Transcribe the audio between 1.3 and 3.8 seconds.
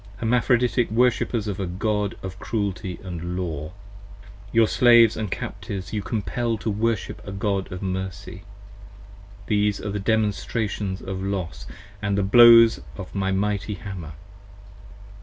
of a God of cruelty & law!